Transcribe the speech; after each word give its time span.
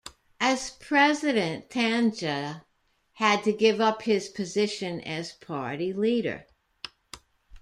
As 0.39 0.71
President, 0.71 1.69
Tandja 1.69 2.63
had 3.17 3.43
to 3.43 3.53
give 3.53 3.79
up 3.79 4.01
his 4.01 4.29
position 4.29 4.99
as 5.01 5.33
party 5.33 5.93
leader. 5.93 6.47